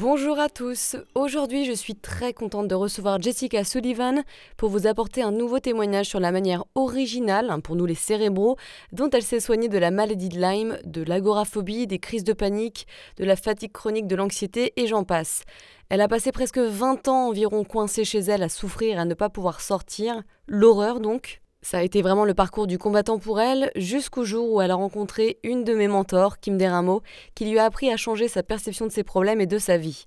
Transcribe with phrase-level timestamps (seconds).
[0.00, 4.22] Bonjour à tous, aujourd'hui je suis très contente de recevoir Jessica Sullivan
[4.56, 8.56] pour vous apporter un nouveau témoignage sur la manière originale, hein, pour nous les cérébraux,
[8.92, 12.86] dont elle s'est soignée de la maladie de Lyme, de l'agoraphobie, des crises de panique,
[13.18, 15.42] de la fatigue chronique, de l'anxiété et j'en passe.
[15.90, 19.28] Elle a passé presque 20 ans environ coincée chez elle à souffrir à ne pas
[19.28, 24.24] pouvoir sortir, l'horreur donc, ça a été vraiment le parcours du combattant pour elle, jusqu'au
[24.24, 27.02] jour où elle a rencontré une de mes mentors, Kim Deramo,
[27.34, 30.04] qui lui a appris à changer sa perception de ses problèmes et de sa vie.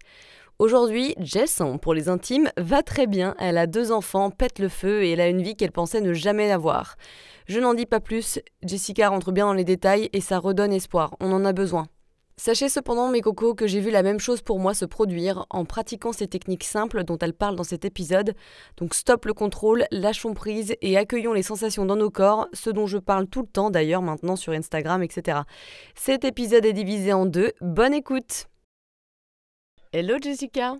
[0.59, 5.03] Aujourd'hui, Jess, pour les intimes, va très bien, elle a deux enfants, pète le feu
[5.03, 6.95] et elle a une vie qu'elle pensait ne jamais avoir.
[7.47, 11.15] Je n'en dis pas plus, Jessica rentre bien dans les détails et ça redonne espoir,
[11.19, 11.87] on en a besoin.
[12.35, 15.65] Sachez cependant, mes cocos, que j'ai vu la même chose pour moi se produire en
[15.65, 18.33] pratiquant ces techniques simples dont elle parle dans cet épisode.
[18.77, 22.87] Donc stop le contrôle, lâchons prise et accueillons les sensations dans nos corps, ce dont
[22.87, 25.41] je parle tout le temps d'ailleurs maintenant sur Instagram, etc.
[25.95, 27.51] Cet épisode est divisé en deux.
[27.61, 28.47] Bonne écoute
[29.91, 30.77] Hello Jessica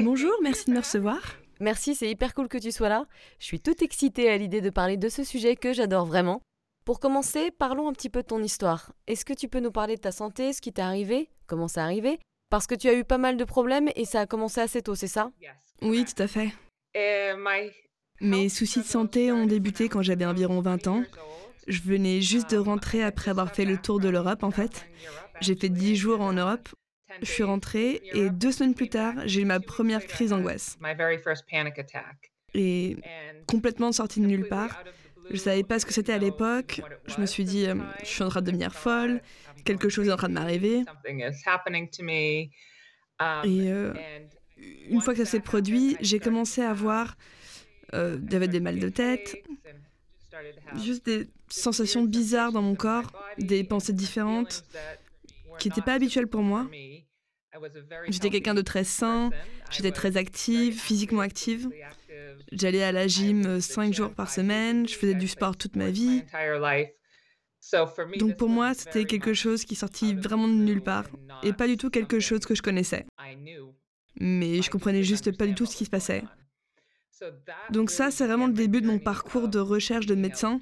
[0.00, 1.20] Bonjour, merci de me recevoir.
[1.60, 3.04] Merci, c'est hyper cool que tu sois là.
[3.38, 6.40] Je suis toute excitée à l'idée de parler de ce sujet que j'adore vraiment.
[6.84, 8.92] Pour commencer, parlons un petit peu de ton histoire.
[9.06, 11.80] Est-ce que tu peux nous parler de ta santé, ce qui t'est arrivé, comment c'est
[11.80, 12.18] arrivé?
[12.50, 14.94] Parce que tu as eu pas mal de problèmes et ça a commencé assez tôt,
[14.94, 15.30] c'est ça?
[15.80, 16.52] Oui, tout à fait.
[18.20, 21.04] Mes soucis de santé ont débuté quand j'avais environ 20 ans.
[21.66, 24.84] Je venais juste de rentrer après avoir fait le tour de l'Europe, en fait.
[25.40, 26.68] J'ai fait 10 jours en Europe.
[27.22, 30.76] Je suis rentrée et deux semaines plus tard, j'ai eu ma première crise d'angoisse.
[32.52, 32.96] Et
[33.46, 34.84] complètement sortie de nulle part,
[35.30, 36.80] je savais pas ce que c'était à l'époque.
[37.06, 39.20] Je me suis dit, euh, je suis en train de devenir folle,
[39.64, 40.84] quelque chose est en train de m'arriver.
[43.44, 43.92] Et euh,
[44.88, 47.16] une fois que ça s'est produit, j'ai commencé à avoir
[47.94, 49.36] euh, des mal de tête,
[50.76, 54.64] juste des sensations bizarres dans mon corps, des pensées différentes
[55.58, 56.66] qui n'étaient pas habituelles pour moi.
[58.08, 59.30] J'étais quelqu'un de très sain,
[59.70, 61.68] j'étais très active, physiquement active.
[62.52, 65.90] J'allais à la gym euh, cinq jours par semaine, je faisais du sport toute ma
[65.90, 66.22] vie.
[68.18, 71.06] Donc pour moi, c'était quelque chose qui sortit vraiment de nulle part
[71.42, 73.06] et pas du tout quelque chose que je connaissais.
[74.20, 76.24] Mais je comprenais juste pas du tout ce qui se passait.
[77.70, 80.60] Donc ça, c'est vraiment le début de mon parcours de recherche de médecin.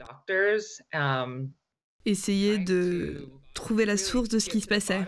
[2.04, 5.04] Essayer de trouver la source de ce qui se passait.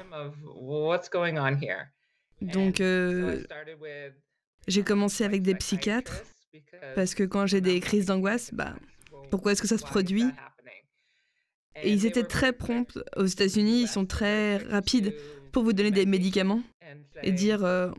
[2.41, 3.42] Donc, euh,
[4.69, 6.22] j'ai commencé avec des psychiatres
[6.94, 8.75] parce que quand j'ai des crises d'angoisse, bah,
[9.31, 10.26] pourquoi est-ce que ça se produit?
[11.82, 12.98] Et ils étaient très prompts.
[13.16, 15.14] Aux États-Unis, ils sont très rapides
[15.53, 16.62] pour vous donner des médicaments
[17.22, 17.91] et dire euh,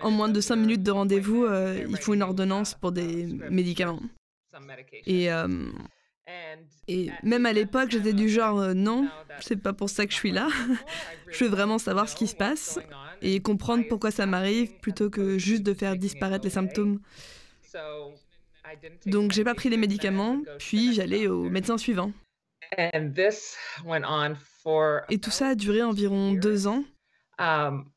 [0.00, 4.00] en moins de 5 minutes de rendez-vous, euh, il faut une ordonnance pour des médicaments.
[5.06, 5.70] Et, euh,
[6.88, 9.08] et même à l'époque, j'étais du genre non,
[9.40, 10.48] c'est pas pour ça que je suis là.
[11.30, 12.78] je veux vraiment savoir ce qui se passe
[13.22, 17.00] et comprendre pourquoi ça m'arrive plutôt que juste de faire disparaître les symptômes.
[19.06, 22.12] Donc j'ai pas pris les médicaments, puis j'allais au médecin suivant.
[25.10, 26.84] Et tout ça a duré environ deux ans,
[27.38, 27.90] um,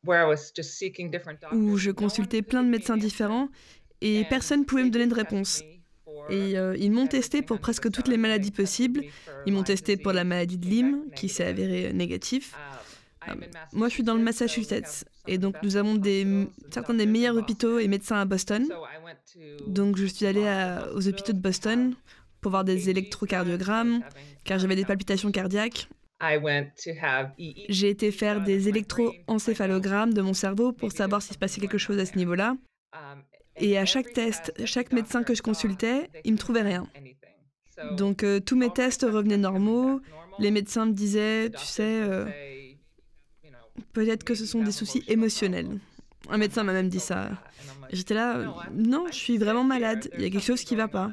[1.51, 3.49] où je consultais plein de médecins différents
[4.01, 5.63] et personne ne pouvait me donner de réponse.
[6.29, 9.03] Et euh, ils m'ont testé pour presque toutes les maladies possibles.
[9.45, 12.55] Ils m'ont testé pour la maladie de Lyme, qui s'est avérée négatif.
[13.27, 17.05] Um, euh, moi, je suis dans le Massachusetts, et donc nous avons des, certains des
[17.05, 18.67] meilleurs hôpitaux et médecins à Boston.
[19.67, 20.47] Donc je suis allée
[20.93, 21.93] aux hôpitaux de Boston
[22.41, 24.01] pour voir des électrocardiogrammes,
[24.43, 25.89] car j'avais des palpitations cardiaques.
[27.69, 31.99] J'ai été faire des électroencéphalogrammes de mon cerveau pour savoir s'il se passait quelque chose
[31.99, 32.55] à ce niveau-là.
[33.57, 36.87] Et à chaque test, chaque médecin que je consultais, il me trouvait rien.
[37.93, 40.01] Donc euh, tous mes tests revenaient normaux.
[40.39, 42.25] Les médecins me disaient, tu sais, euh,
[43.93, 45.79] peut-être que ce sont des soucis émotionnels.
[46.29, 47.29] Un médecin m'a même dit ça.
[47.91, 50.87] J'étais là, non, je suis vraiment malade, il y a quelque chose qui ne va
[50.87, 51.11] pas.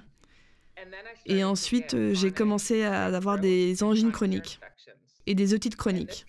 [1.27, 4.59] Et ensuite, euh, j'ai commencé à avoir des angines chroniques
[5.27, 6.27] et des otites chroniques.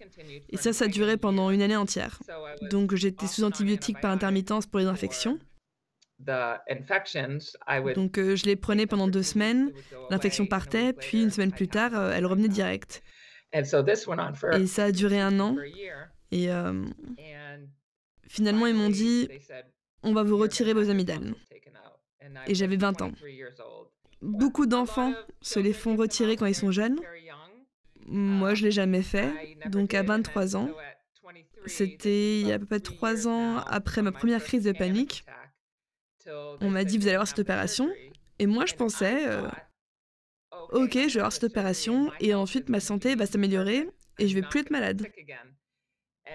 [0.50, 2.20] Et ça, ça durait pendant une année entière.
[2.70, 5.40] Donc j'étais sous antibiotiques par intermittence pour les infections.
[7.96, 9.72] Donc euh, je les prenais pendant deux semaines,
[10.10, 13.04] l'infection partait, puis une semaine plus tard, euh, elle revenait direct.
[14.54, 15.56] Et ça a duré un an.
[16.34, 16.50] Et
[18.28, 19.30] finalement, ils m'ont dit,
[20.02, 21.36] on va vous retirer vos amygdales.
[22.48, 23.12] Et j'avais 20 ans.
[24.22, 27.00] beaucoup d'enfants se les font retirer quand ils sont jeunes.
[28.08, 29.32] Moi, je l'ai jamais fait.
[29.68, 30.70] Donc à 23 ans,
[31.66, 35.26] c'était il y a à peu près 3 ans après ma première crise de panique.
[36.62, 37.92] On m'a dit, vous allez avoir cette opération.
[38.40, 39.48] Et moi, je pensais, euh,
[40.72, 43.90] ok, je vais avoir cette opération et ensuite ma santé va s'améliorer
[44.20, 45.06] et je vais plus être malade.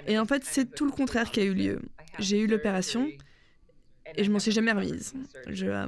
[0.06, 1.80] Et en fait, c'est tout le contraire qui a eu lieu.
[2.18, 3.08] J'ai eu l'opération
[4.16, 5.14] et je m'en suis jamais remise.
[5.48, 5.86] Je, euh,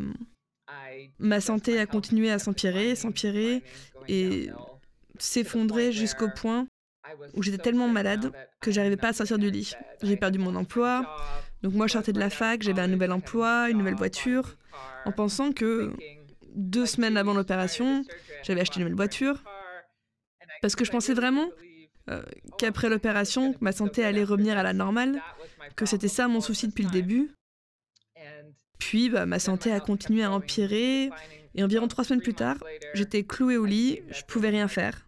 [1.18, 3.62] ma santé a continué à s'empirer, s'empirer
[4.08, 4.50] et
[5.18, 6.66] s'effondrer jusqu'au point
[7.34, 9.72] où j'étais tellement malade que j'arrivais pas à sortir du lit.
[10.02, 11.16] J'ai perdu mon emploi.
[11.62, 14.56] Donc moi, je sortais de la fac, j'avais un nouvel emploi, une nouvelle voiture,
[15.04, 15.92] en pensant que
[16.54, 18.04] deux semaines avant l'opération,
[18.42, 19.42] j'avais acheté une nouvelle voiture.
[20.62, 21.48] Parce que je pensais vraiment
[22.08, 22.22] euh,
[22.58, 25.20] qu'après l'opération, ma santé allait revenir à la normale,
[25.76, 27.30] que c'était ça mon souci depuis le début.
[28.78, 31.10] Puis bah, ma santé a continué à empirer,
[31.54, 32.56] et environ trois semaines plus tard,
[32.94, 35.06] j'étais clouée au lit, je pouvais rien faire.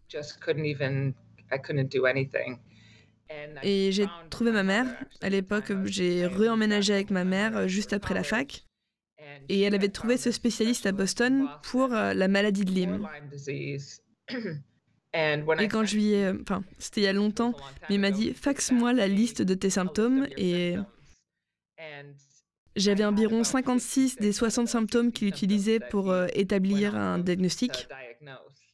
[3.63, 4.87] Et j'ai trouvé ma mère.
[5.23, 8.65] À l'époque, j'ai réemménagé avec ma mère euh, juste après la fac.
[9.49, 13.09] Et elle avait trouvé ce spécialiste à Boston pour euh, la maladie de Lyme.
[15.15, 16.27] Et quand je lui ai...
[16.27, 17.53] Euh, enfin, c'était il y a longtemps,
[17.89, 20.27] mais il m'a dit, faxe-moi la liste de tes symptômes.
[20.37, 20.77] Et
[22.77, 27.89] j'avais environ 56 des 60 symptômes qu'il utilisait pour établir un diagnostic.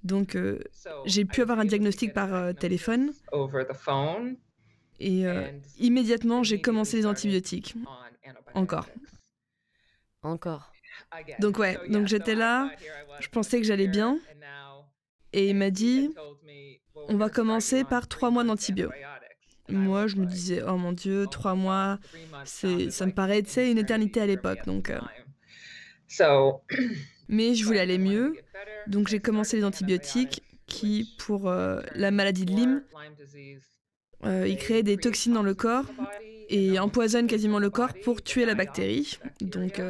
[0.05, 0.37] Donc,
[1.07, 3.13] j'ai pu avoir un diagnostic par téléphone.
[5.01, 7.75] Et euh, immédiatement, j'ai commencé les antibiotiques.
[8.55, 8.89] Encore.
[10.23, 10.73] Encore.
[11.39, 12.71] Donc ouais, donc j'étais là,
[13.21, 14.19] je pensais que j'allais bien,
[15.33, 16.11] et il m'a dit,
[17.09, 18.97] on va commencer par trois mois d'antibiotiques.
[19.71, 21.99] Moi, je me disais, oh mon Dieu, trois mois,
[22.45, 23.41] ça me paraît,
[23.71, 24.91] une éternité à l'époque, donc...
[24.91, 24.99] Euh.
[27.29, 28.35] Mais je voulais aller mieux,
[28.87, 32.83] donc j'ai commencé les antibiotiques qui, pour euh, la maladie de Lyme,
[34.25, 35.85] euh, il crée des toxines dans le corps
[36.49, 39.19] et empoisonne quasiment le corps pour tuer la bactérie.
[39.43, 39.83] Donc,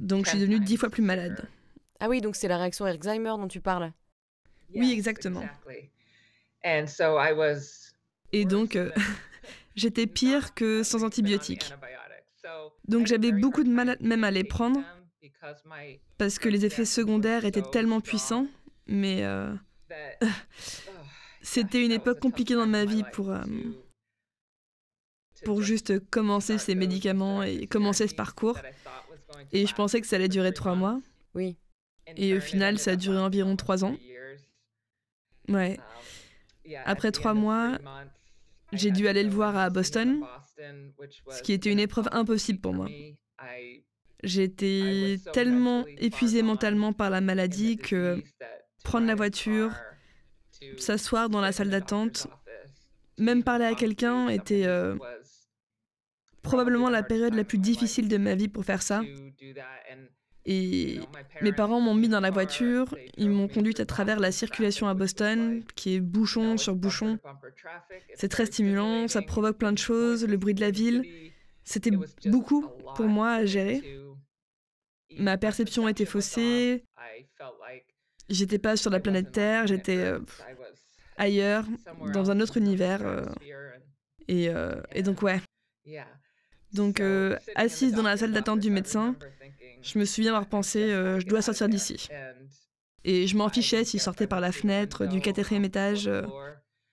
[0.00, 1.48] donc je suis devenue dix fois plus malade.
[2.04, 3.90] Ah oui, donc c'est la réaction Alzheimer dont tu parles.
[4.74, 5.42] Oui, exactement.
[8.30, 8.90] Et donc, euh,
[9.74, 11.72] j'étais pire que sans antibiotiques.
[12.86, 14.82] Donc j'avais beaucoup de mal même à les prendre
[16.18, 18.48] parce que les effets secondaires étaient tellement puissants,
[18.86, 19.24] mais
[21.40, 23.42] C'était une époque compliquée dans ma vie pour, euh,
[25.46, 28.58] pour juste commencer ces médicaments et commencer ce parcours.
[29.52, 31.00] Et je pensais que ça allait durer trois mois.
[31.34, 31.56] Oui.
[32.16, 33.96] Et au final, ça a duré environ trois ans.
[35.48, 35.78] Ouais.
[36.84, 37.78] Après trois mois,
[38.72, 40.24] j'ai dû aller le voir à Boston,
[41.30, 42.88] ce qui était une épreuve impossible pour moi.
[44.22, 48.22] J'étais tellement épuisée mentalement par la maladie que
[48.82, 49.72] prendre la voiture,
[50.78, 52.26] s'asseoir dans la salle d'attente,
[53.18, 54.96] même parler à quelqu'un était euh,
[56.42, 59.02] probablement la période la plus difficile de ma vie pour faire ça.
[60.46, 61.00] Et
[61.40, 64.94] mes parents m'ont mis dans la voiture, ils m'ont conduite à travers la circulation à
[64.94, 67.18] Boston, qui est bouchon sur bouchon.
[68.14, 71.02] C'est très stimulant, ça provoque plein de choses, le bruit de la ville.
[71.64, 71.92] C'était
[72.26, 73.82] beaucoup pour moi à gérer.
[75.18, 76.84] Ma perception était faussée.
[78.28, 80.18] J'étais pas sur la planète Terre, j'étais euh,
[81.16, 81.66] ailleurs,
[82.12, 83.06] dans un autre univers.
[83.06, 83.24] Euh,
[84.28, 85.40] et, euh, et, donc, ouais.
[86.72, 87.02] Donc,
[87.54, 89.14] assise dans la salle d'attente du médecin,
[89.84, 92.08] je me souviens avoir pensé je dois sortir d'ici.
[93.04, 96.10] Et je m'en fichais s'il sortait par la fenêtre du quatrième étage.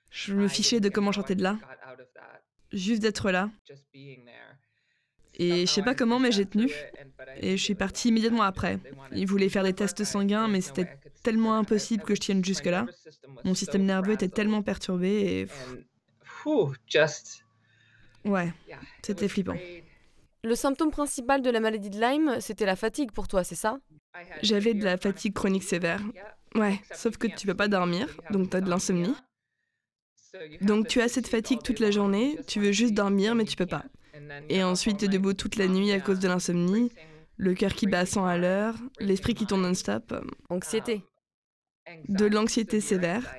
[0.10, 1.58] je me fichais de comment chanter de là.
[2.72, 3.50] Juste d'être là.
[5.36, 6.70] Et je sais pas comment, mais j'ai tenu.
[7.38, 8.80] Et je suis partie immédiatement après.
[9.12, 12.86] Ils voulaient faire des tests sanguins, mais c'était tellement impossible que je tienne jusque-là.
[13.44, 15.48] Mon système nerveux était tellement perturbé et...
[18.26, 18.52] Ouais,
[19.04, 19.56] c'était flippant.
[20.44, 23.80] Le symptôme principal de la maladie de Lyme, c'était la fatigue pour toi, c'est ça?
[24.42, 26.02] J'avais de la fatigue chronique sévère.
[26.56, 29.16] Ouais, sauf que tu peux pas dormir, donc tu as de l'insomnie.
[30.62, 33.66] Donc tu as cette fatigue toute la journée, tu veux juste dormir, mais tu peux
[33.66, 33.86] pas.
[34.50, 36.92] Et ensuite, tu es debout toute la nuit à cause de l'insomnie,
[37.38, 40.14] le cœur qui bat à 100 à l'heure, l'esprit qui tourne non-stop.
[40.50, 41.04] Anxiété
[42.08, 43.36] de l'anxiété sévère.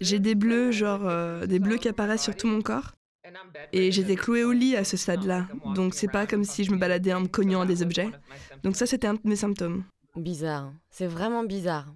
[0.00, 2.92] J'ai des bleus, genre euh, des bleus qui apparaissent sur tout mon corps.
[3.72, 5.46] Et j'étais clouée au lit à ce stade-là.
[5.74, 8.08] Donc c'est pas comme si je me baladais en me cognant à des objets.
[8.62, 9.84] Donc ça, c'était un de mes symptômes.
[10.16, 10.72] Bizarre.
[10.90, 11.86] C'est vraiment bizarre.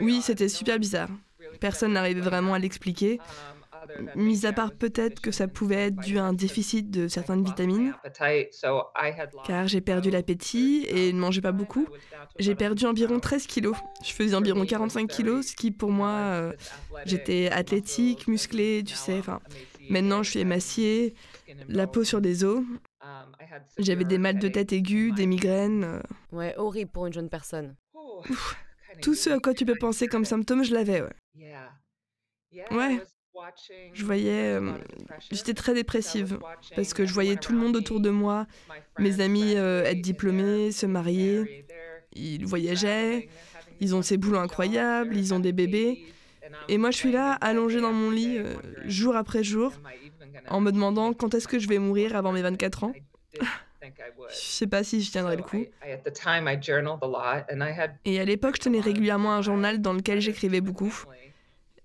[0.00, 1.08] Oui, c'était super bizarre.
[1.60, 3.18] Personne n'arrivait vraiment à l'expliquer.
[4.14, 7.92] mis à part peut-être que ça pouvait être dû à un déficit de certaines vitamines,
[9.46, 11.86] car j'ai perdu l'appétit et ne mangeais pas beaucoup.
[12.38, 13.76] J'ai perdu environ 13 kilos.
[14.02, 16.52] Je faisais environ 45 kilos, ce qui pour moi, euh,
[17.04, 19.18] j'étais athlétique, musclée, tu sais.
[19.18, 19.40] Enfin,
[19.88, 21.14] maintenant, je suis émaciée,
[21.68, 22.62] la peau sur des os.
[23.78, 25.84] J'avais des mal de tête aigus, des migraines.
[25.84, 26.00] Euh.
[26.32, 27.76] Ouais, horrible pour une jeune personne.
[29.02, 31.54] Tout ce à quoi tu peux penser comme symptôme, je l'avais, ouais.
[32.70, 33.00] Ouais.
[33.92, 34.54] Je voyais.
[34.54, 34.72] Euh,
[35.30, 36.38] j'étais très dépressive
[36.76, 38.46] parce que je voyais tout le monde autour de moi,
[38.98, 41.66] mes amis euh, être diplômés, se marier.
[42.12, 43.28] Ils voyageaient,
[43.80, 46.06] ils ont ces boulots incroyables, ils ont des bébés.
[46.68, 49.72] Et moi, je suis là, allongée dans mon lit, euh, jour après jour,
[50.48, 52.92] en me demandant quand est-ce que je vais mourir avant mes 24 ans.
[54.30, 55.64] Je sais pas si je tiendrai le coup.
[58.04, 61.04] Et à l'époque, je tenais régulièrement un journal dans lequel j'écrivais beaucoup.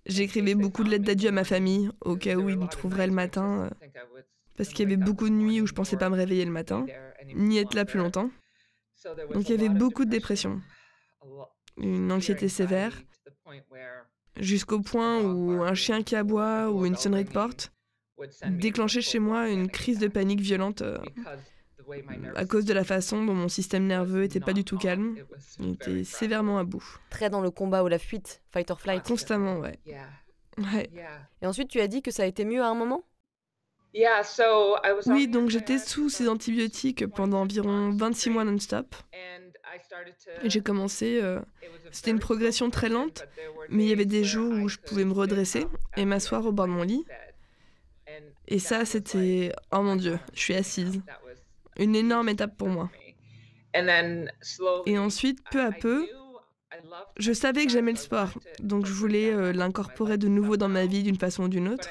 [0.05, 3.13] J'écrivais beaucoup de lettres d'adieu à ma famille, au cas où ils me trouveraient le
[3.13, 3.89] matin, euh,
[4.57, 6.85] parce qu'il y avait beaucoup de nuits où je pensais pas me réveiller le matin,
[7.35, 8.31] ni être là plus longtemps.
[9.33, 10.61] Donc il y avait beaucoup de dépression,
[11.77, 12.93] une anxiété sévère,
[14.39, 17.71] jusqu'au point où un chien qui aboie ou une sonnerie de porte
[18.47, 20.97] déclenchait chez moi une crise de panique violente euh,
[22.35, 25.17] à cause de la façon dont mon système nerveux était pas du tout calme.
[25.59, 26.83] Il était sévèrement à bout.
[27.09, 29.07] Très dans le combat ou la fuite, fight or flight.
[29.07, 29.79] Constamment, ouais.
[30.57, 30.89] ouais.
[31.41, 33.03] Et ensuite, tu as dit que ça a été mieux à un moment?
[35.07, 38.95] Oui, donc j'étais sous ces antibiotiques pendant environ 26 mois non-stop.
[40.43, 41.39] J'ai commencé, euh,
[41.91, 43.25] c'était une progression très lente,
[43.69, 45.65] mais il y avait des jours où je pouvais me redresser
[45.97, 47.05] et m'asseoir au bord de mon lit.
[48.47, 51.01] Et ça, c'était, oh mon Dieu, je suis assise
[51.77, 52.89] une énorme étape pour moi.
[54.85, 56.07] Et ensuite, peu à peu,
[57.17, 60.85] je savais que j'aimais le sport, donc je voulais euh, l'incorporer de nouveau dans ma
[60.85, 61.89] vie d'une façon ou d'une autre.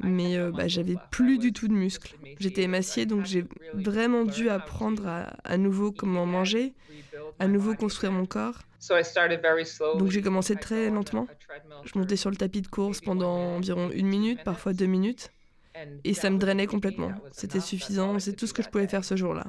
[0.00, 2.16] Mais euh, bah, j'avais plus du tout de muscles.
[2.38, 6.74] J'étais émaciée, donc j'ai vraiment dû apprendre à, à, nouveau comment manger,
[7.38, 8.60] à nouveau construire mon corps.
[9.98, 11.26] Donc j'ai commencé très lentement.
[11.84, 15.30] Je montais sur le tapis de course pendant environ une minute, parfois deux minutes.
[16.04, 17.12] Et ça me drainait complètement.
[17.32, 19.44] C'était suffisant, c'est tout ce que je pouvais faire ce jour-là.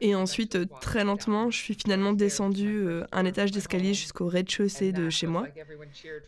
[0.00, 4.92] Et ensuite, euh, très lentement, je suis finalement descendue euh, un étage d'escalier jusqu'au rez-de-chaussée
[4.92, 5.46] de chez moi.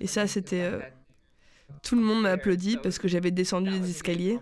[0.00, 0.70] Et ça, c'était...
[1.82, 4.38] Tout le monde m'a applaudi parce que j'avais descendu les escaliers.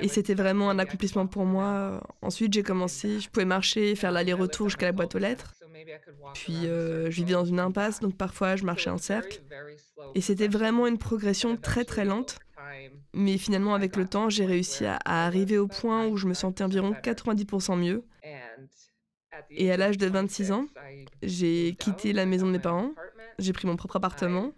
[0.00, 2.00] Et c'était vraiment un accomplissement pour moi.
[2.22, 5.54] Ensuite, j'ai commencé, je pouvais marcher, faire l'aller-retour jusqu'à la boîte aux lettres.
[6.34, 9.42] Puis euh, je vivais dans une impasse, donc parfois je marchais en cercle.
[10.14, 12.38] Et c'était vraiment une progression très très lente.
[13.14, 16.64] Mais finalement, avec le temps, j'ai réussi à, arriver au point où je me sentais
[16.64, 18.04] environ 90% mieux.
[19.50, 20.66] Et à l'âge de 26 ans,
[21.22, 22.92] j'ai quitté la maison de mes parents,
[23.38, 24.52] j'ai pris mon propre appartement.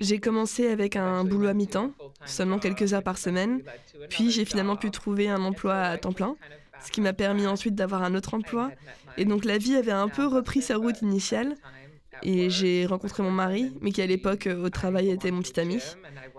[0.00, 1.92] J'ai commencé avec un boulot à mi-temps,
[2.24, 3.62] seulement quelques heures par semaine,
[4.10, 6.36] puis j'ai finalement pu trouver un emploi à temps plein
[6.84, 8.70] ce qui m'a permis ensuite d'avoir un autre emploi.
[9.16, 11.54] Et donc la vie avait un peu repris sa route initiale.
[12.22, 15.80] Et j'ai rencontré mon mari, mais qui à l'époque au travail était mon petit ami.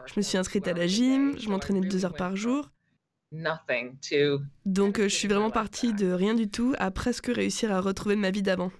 [0.06, 2.70] Je me suis inscrite à la gym, je m'entraînais deux heures par jour.
[4.66, 8.32] Donc je suis vraiment partie de rien du tout à presque réussir à retrouver ma
[8.32, 8.72] vie d'avant.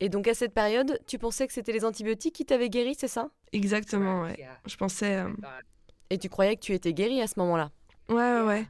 [0.00, 3.08] Et donc à cette période, tu pensais que c'était les antibiotiques qui t'avaient guéri, c'est
[3.08, 3.30] ça?
[3.52, 4.46] Exactement, ouais.
[4.66, 5.16] Je pensais...
[5.16, 5.28] Euh,
[6.10, 7.70] Et tu croyais que tu étais guérie à ce moment-là?
[8.08, 8.66] Ouais, ouais, ouais.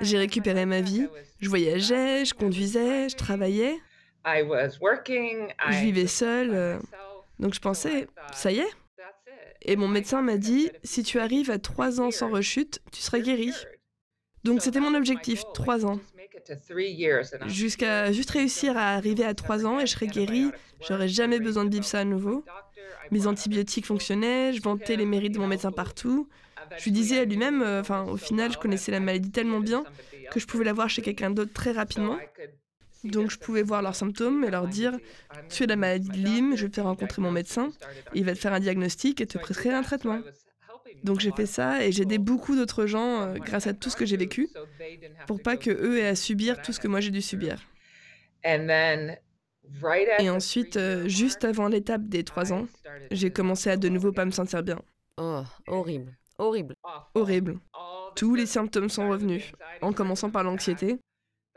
[0.00, 1.06] J'ai récupéré ma vie.
[1.40, 3.78] Je voyageais, je conduisais, je travaillais.
[4.24, 6.50] Je vivais seule.
[6.52, 6.78] Euh,
[7.38, 8.68] donc je pensais, ça y est.
[9.62, 13.20] Et mon médecin m'a dit, si tu arrives à trois ans sans rechute, tu seras
[13.20, 13.52] guéri.
[14.44, 16.00] Donc c'était mon objectif, trois ans.
[17.46, 20.50] Jusqu'à juste réussir à arriver à trois ans et je serais guérie.
[20.86, 22.44] J'aurais jamais besoin de vivre ça à nouveau.
[23.10, 26.28] Mes antibiotiques fonctionnaient, je vantais les mérites de mon médecin partout.
[26.78, 29.84] Je lui disais à lui-même, euh, enfin, au final, je connaissais la maladie tellement bien
[30.30, 32.18] que je pouvais la voir chez quelqu'un d'autre très rapidement.
[33.04, 34.98] Donc je pouvais voir leurs symptômes et leur dire
[35.48, 37.70] Tu as la maladie de Lyme, je vais te faire rencontrer mon médecin,
[38.14, 40.20] il va te faire un diagnostic et te prescrire un traitement.
[41.04, 43.96] Donc j'ai fait ça et j'ai aidé beaucoup d'autres gens euh, grâce à tout ce
[43.96, 44.48] que j'ai vécu
[45.26, 47.60] pour pas que eux aient à subir tout ce que moi j'ai dû subir.
[50.18, 52.66] Et ensuite, euh, juste avant l'étape des trois ans,
[53.10, 54.80] j'ai commencé à de nouveau pas me sentir bien.
[55.16, 56.16] Oh, horrible.
[56.38, 56.74] Horrible.
[57.14, 57.58] Horrible.
[58.14, 60.98] Tous les symptômes sont revenus, en commençant par l'anxiété,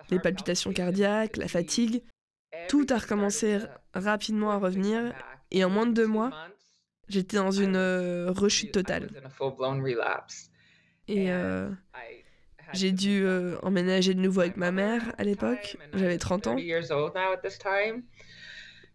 [0.09, 2.01] les palpitations cardiaques, la fatigue.
[2.67, 3.59] Tout a recommencé
[3.93, 5.13] rapidement à revenir
[5.51, 6.31] et en moins de deux mois,
[7.09, 9.09] j'étais dans une euh, rechute totale.
[11.07, 11.69] Et euh,
[12.73, 15.77] j'ai dû euh, emménager de nouveau avec ma mère à l'époque.
[15.93, 16.57] J'avais 30 ans.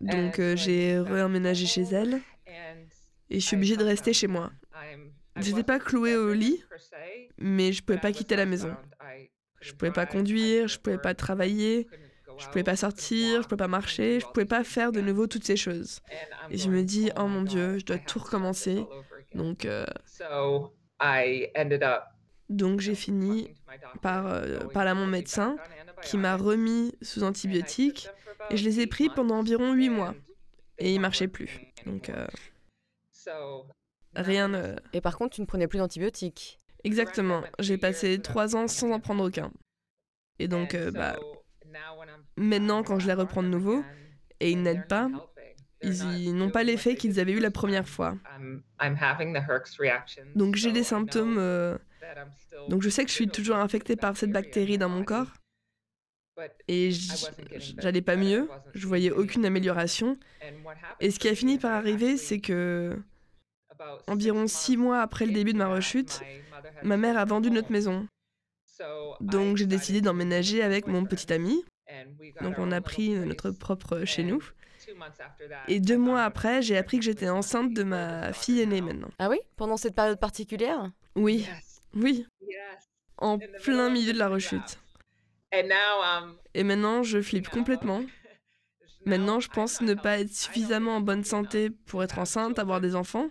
[0.01, 2.21] Donc j'ai réemménagé chez elle.
[3.31, 4.53] et je suis obligée de rester chez moi.
[5.37, 6.63] J'étais pas clouée au lit,
[7.39, 8.75] mais je pouvais pas quitter la maison.
[9.61, 11.89] Je pouvais pas conduire, je pouvais pas travailler,
[12.39, 15.45] je pouvais pas sortir, je pouvais pas marcher, je pouvais pas faire de nouveau toutes
[15.45, 16.01] ces choses.
[16.51, 18.85] Et je me dis, oh mon Dieu, je dois tout recommencer.
[19.35, 19.85] Donc, euh,
[22.49, 23.53] donc j'ai fini
[24.01, 25.57] par euh, parler à mon médecin
[26.03, 28.09] qui m'a remis sous antibiotiques
[28.51, 30.15] et je les ai pris pendant environ 8 mois
[30.79, 31.61] et ils marchaient plus.
[31.87, 32.27] Donc euh,
[34.15, 34.77] rien ne...
[34.93, 37.43] Et par contre, tu ne prenais plus d'antibiotiques Exactement.
[37.59, 39.51] J'ai passé 3 ans sans en prendre aucun.
[40.39, 41.17] Et donc, bah,
[42.37, 43.85] maintenant, quand je les reprends de nouveau,
[44.41, 45.09] et ils n'aident pas,
[45.83, 48.17] ils n'ont pas l'effet qu'ils avaient eu la première fois.
[50.35, 51.37] Donc j'ai des symptômes.
[51.39, 51.77] Euh,
[52.69, 55.33] donc je sais que je suis toujours infectée par cette bactérie dans mon corps.
[56.67, 56.91] Et
[57.79, 60.19] j'allais pas mieux, je voyais aucune amélioration.
[61.01, 62.99] Et ce qui a fini par arriver, c'est que
[64.07, 66.23] environ six mois après le début de ma rechute,
[66.83, 68.07] ma mère a vendu notre maison.
[69.21, 71.65] Donc j'ai décidé d'emménager avec mon petit ami.
[72.41, 74.43] Donc on a pris notre propre chez nous.
[75.69, 79.11] Et deux mois après, j'ai appris que j'étais enceinte de ma fille aînée maintenant.
[79.19, 79.39] Ah oui?
[79.57, 80.91] Pendant cette période particulière?
[81.17, 81.49] Oui,
[81.95, 82.27] oui.
[83.19, 84.79] En plein milieu de la rechute.
[85.53, 88.03] Et maintenant, je flippe complètement.
[89.07, 92.97] Maintenant, je pense ne pas être suffisamment en bonne santé pour être enceinte, avoir des
[92.97, 93.29] enfants.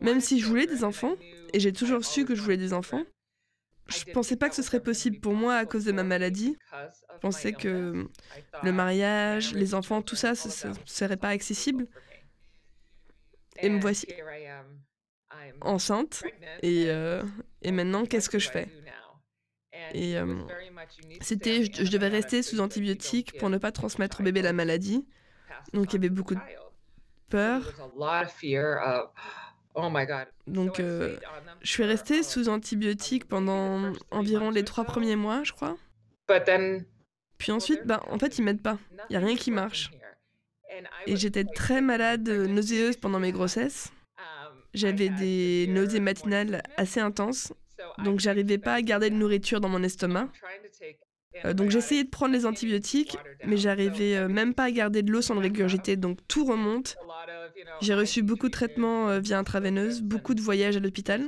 [0.00, 1.14] Même si je voulais des enfants,
[1.52, 3.04] et j'ai toujours su que je voulais des enfants,
[3.90, 6.56] je pensais pas que ce serait possible pour moi à cause de ma maladie.
[7.14, 8.08] Je pensais que
[8.62, 11.86] le mariage, les enfants, tout ça, ce ne serait pas accessible.
[13.58, 14.06] Et me voici
[15.60, 16.22] enceinte.
[16.62, 17.22] Et, euh,
[17.62, 18.68] et maintenant, qu'est-ce que je fais?
[19.92, 20.42] Et euh,
[21.20, 25.06] c'était, je, je devais rester sous antibiotiques pour ne pas transmettre au bébé la maladie.
[25.72, 26.40] Donc il y avait beaucoup de
[27.28, 27.62] peur.
[29.74, 29.88] Oh
[30.46, 31.16] Donc, euh,
[31.62, 35.76] je suis restée sous antibiotiques pendant environ les trois premiers mois, je crois.
[37.38, 38.78] Puis ensuite, bah, en fait, ils m'aident pas.
[39.08, 39.90] Il n'y a rien qui marche.
[41.06, 43.92] Et j'étais très malade, nauséeuse pendant mes grossesses.
[44.72, 47.52] J'avais des nausées matinales assez intenses,
[48.04, 50.28] donc j'arrivais pas à garder de nourriture dans mon estomac.
[51.44, 55.12] Euh, donc j'essayais de prendre les antibiotiques, mais j'arrivais euh, même pas à garder de
[55.12, 56.96] l'eau sans le régurgiter, donc tout remonte.
[57.80, 61.22] J'ai reçu beaucoup de traitements euh, via intraveineuse, beaucoup de voyages à l'hôpital.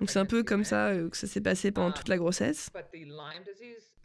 [0.00, 2.70] Donc c'est un peu comme ça que ça s'est passé pendant toute la grossesse.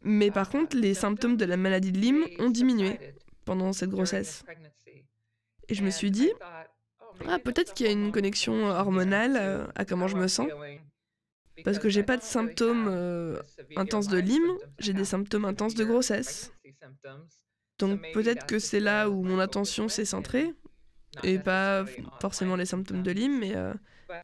[0.03, 2.99] Mais par contre, les symptômes de la maladie de Lyme ont diminué
[3.45, 4.43] pendant cette grossesse.
[5.69, 6.31] Et je me suis dit,
[7.27, 10.47] ah, peut-être qu'il y a une connexion hormonale à comment je me sens.
[11.63, 13.41] Parce que j'ai pas de symptômes euh,
[13.75, 16.51] intenses de Lyme, j'ai des symptômes intenses de grossesse.
[17.79, 20.53] Donc peut-être que c'est là où mon attention s'est centrée,
[21.23, 21.85] et pas
[22.19, 23.73] forcément les symptômes de Lyme, mais euh,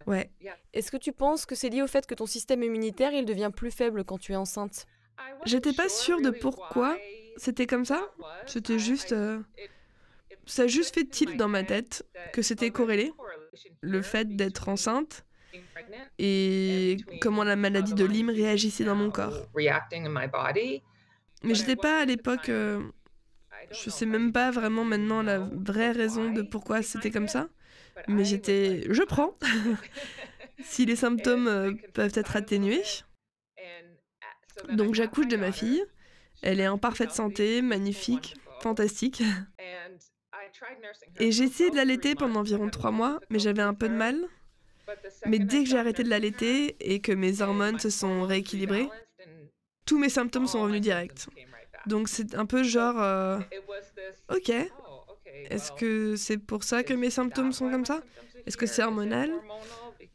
[0.05, 0.31] ouais.
[0.73, 3.51] Est-ce que tu penses que c'est lié au fait que ton système immunitaire il devient
[3.55, 4.85] plus faible quand tu es enceinte?
[5.45, 6.97] J'étais pas sûre de pourquoi
[7.37, 8.07] c'était comme ça.
[8.45, 9.11] C'était juste.
[9.13, 9.39] Euh,
[10.45, 13.11] ça a juste fait tilt dans ma tête que c'était corrélé.
[13.81, 15.25] Le fait d'être enceinte
[16.19, 19.47] et comment la maladie de Lyme réagissait dans mon corps.
[21.43, 22.49] Mais j'étais pas à l'époque.
[22.49, 22.81] Euh,
[23.71, 27.49] je sais même pas vraiment maintenant la vraie raison de pourquoi c'était comme ça.
[28.07, 28.83] Mais j'étais.
[28.89, 29.37] Je prends
[30.63, 32.83] Si les symptômes euh, peuvent être atténués.
[34.69, 35.83] Donc j'accouche de ma fille.
[36.41, 39.21] Elle est en parfaite santé, magnifique, fantastique.
[41.19, 44.27] Et j'ai essayé de l'allaiter pendant environ trois mois, mais j'avais un peu de mal.
[45.25, 48.89] Mais dès que j'ai arrêté de l'allaiter et que mes hormones se sont rééquilibrées,
[49.85, 51.27] tous mes symptômes sont revenus direct.
[51.85, 53.39] Donc c'est un peu genre, euh,
[54.29, 54.51] ok,
[55.49, 58.01] est-ce que c'est pour ça que mes symptômes sont comme ça?
[58.45, 59.31] Est-ce que c'est hormonal?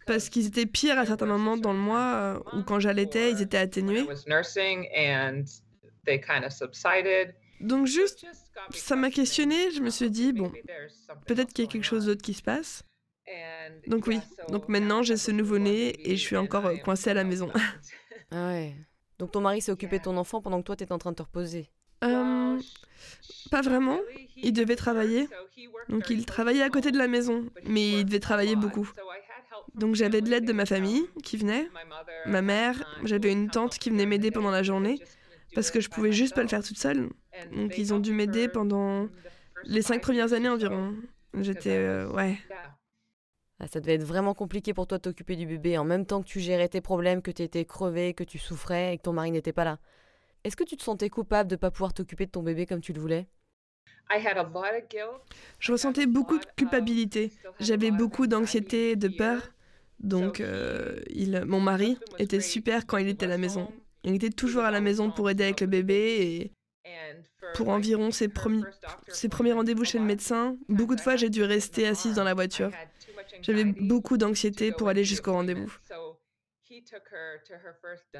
[0.06, 3.40] Parce qu'ils étaient pires à certains moments dans le mois euh, où quand j'allaitais, ils
[3.40, 4.06] étaient atténués.
[7.60, 8.26] Donc juste,
[8.70, 10.52] ça m'a questionné, je me suis dit, bon,
[11.26, 12.82] peut-être qu'il y a quelque chose d'autre qui se passe.
[13.86, 17.24] Donc oui, donc maintenant j'ai ce nouveau-né et je suis encore euh, coincée à la
[17.24, 17.50] maison.
[18.30, 18.74] ah ouais.
[19.18, 21.16] Donc ton mari s'est occupé de ton enfant pendant que toi t'étais en train de
[21.16, 21.70] te reposer
[22.02, 22.58] euh,
[23.50, 23.98] Pas vraiment.
[24.36, 25.28] Il devait travailler.
[25.88, 28.90] Donc il travaillait à côté de la maison, mais il devait travailler beaucoup.
[29.74, 31.68] Donc j'avais de l'aide de ma famille qui venait,
[32.26, 34.98] ma mère, j'avais une tante qui venait m'aider pendant la journée
[35.54, 37.08] parce que je pouvais juste pas le faire toute seule.
[37.54, 39.08] Donc ils ont dû m'aider pendant
[39.64, 40.94] les cinq premières années environ.
[41.40, 42.38] J'étais euh, ouais.
[43.62, 46.20] Ah, ça devait être vraiment compliqué pour toi de t'occuper du bébé en même temps
[46.20, 49.12] que tu gérais tes problèmes, que tu étais crevé, que tu souffrais et que ton
[49.12, 49.78] mari n'était pas là.
[50.42, 52.80] Est-ce que tu te sentais coupable de ne pas pouvoir t'occuper de ton bébé comme
[52.80, 53.28] tu le voulais?
[55.60, 57.30] Je ressentais beaucoup de culpabilité.
[57.60, 59.52] J'avais beaucoup d'anxiété et de peur.
[60.00, 63.70] Donc, euh, il, mon mari était super quand il était à la maison.
[64.02, 66.52] Il était toujours à la maison pour aider avec le bébé et
[67.54, 72.14] pour environ ses premiers rendez-vous chez le médecin, beaucoup de fois j'ai dû rester assise
[72.14, 72.70] dans la voiture.
[73.42, 75.72] J'avais beaucoup d'anxiété pour aller jusqu'au rendez-vous.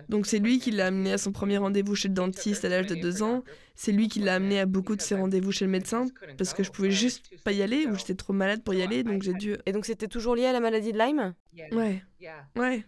[0.09, 2.87] Donc c'est lui qui l'a amené à son premier rendez-vous chez le dentiste à l'âge
[2.87, 3.43] de deux ans.
[3.75, 6.07] C'est lui qui l'a amené à beaucoup de ses rendez-vous chez le médecin
[6.37, 9.03] parce que je pouvais juste pas y aller ou j'étais trop malade pour y aller,
[9.03, 9.57] donc j'ai dû.
[9.65, 11.35] Et donc c'était toujours lié à la maladie de Lyme?
[11.73, 12.03] Ouais.
[12.57, 12.85] Ouais.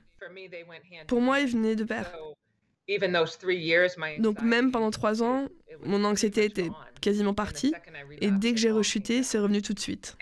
[1.06, 2.14] Pour moi, il venait de pair.
[4.18, 5.48] Donc même pendant trois ans,
[5.84, 6.70] mon anxiété était
[7.00, 7.74] quasiment partie.
[8.20, 10.16] Et dès que j'ai rechuté, c'est revenu tout de suite.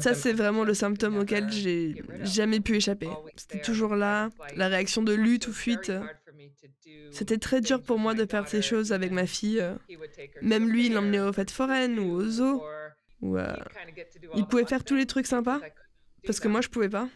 [0.00, 3.08] Ça, c'est vraiment le symptôme auquel j'ai jamais pu échapper.
[3.36, 5.92] C'était toujours là, la réaction de lutte ou fuite.
[7.10, 9.62] C'était très dur pour moi de faire ces choses avec ma fille.
[10.42, 12.62] Même lui, il l'emmenait aux fêtes foraines ou aux zoos.
[13.20, 13.56] Ou, euh,
[14.34, 15.60] il pouvait faire tous les trucs sympas,
[16.26, 17.08] parce que moi, je pouvais pas.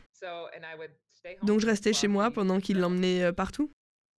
[1.43, 3.71] Donc je restais chez moi pendant qu'il l'emmenait euh, partout.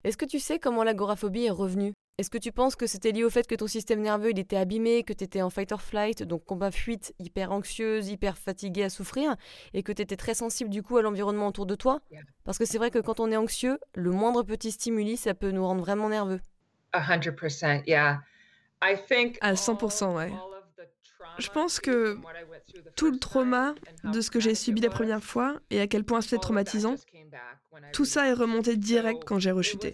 [0.05, 1.93] Est-ce que tu sais comment l'agoraphobie est revenue?
[2.17, 4.55] Est-ce que tu penses que c'était lié au fait que ton système nerveux il était
[4.55, 8.89] abîmé, que tu étais en fight or flight, donc combat-fuite, hyper anxieuse, hyper fatiguée à
[8.89, 9.35] souffrir,
[9.73, 11.99] et que tu étais très sensible du coup à l'environnement autour de toi?
[12.45, 15.51] Parce que c'est vrai que quand on est anxieux, le moindre petit stimuli, ça peut
[15.51, 16.39] nous rendre vraiment nerveux.
[16.93, 18.21] À 100%, yeah.
[19.41, 20.31] À 100%, ouais.
[21.39, 22.17] Je pense que
[22.95, 23.73] tout le trauma
[24.04, 26.95] de ce que j'ai subi la première fois et à quel point c'était traumatisant,
[27.93, 29.93] tout ça est remonté direct quand j'ai rechuté.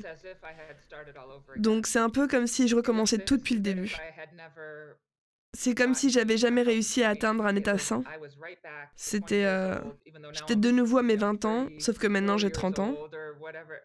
[1.58, 3.96] Donc c'est un peu comme si je recommençais tout depuis le début.
[5.54, 8.04] C'est comme si j'avais jamais réussi à atteindre un état sain.
[8.98, 9.46] C'était.
[9.46, 9.80] Euh,
[10.34, 12.96] j'étais de nouveau à mes 20 ans, sauf que maintenant j'ai 30 ans,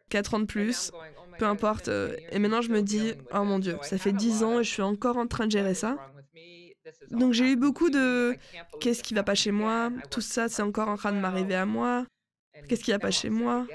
[0.09, 0.91] 4 ans de plus,
[1.39, 1.87] peu importe.
[1.87, 4.71] Euh, et maintenant je me dis, oh mon Dieu, ça fait 10 ans et je
[4.71, 5.97] suis encore en train de gérer ça.
[7.11, 8.37] Donc j'ai eu beaucoup de
[8.81, 11.67] qu'est-ce qui va pas chez moi, tout ça c'est encore en train de m'arriver à
[11.67, 12.07] moi,
[12.69, 13.67] qu'est-ce qui va pas chez moi?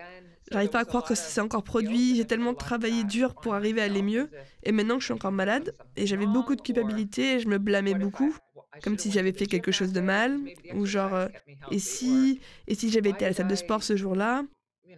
[0.51, 3.85] J'arrive pas à croire que c'est encore produit, j'ai tellement travaillé dur pour arriver à
[3.85, 4.29] aller mieux,
[4.61, 7.57] et maintenant que je suis encore malade, et j'avais beaucoup de culpabilité, et je me
[7.57, 8.35] blâmais beaucoup,
[8.83, 10.39] comme si j'avais fait quelque chose de mal,
[10.75, 11.27] ou genre, euh,
[11.71, 14.43] et si, et si j'avais été à la salle de sport ce jour-là,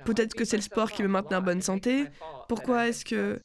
[0.03, 2.07] peut-être que c'est le sport qui me maintenait en bonne santé,
[2.49, 3.39] pourquoi est-ce que...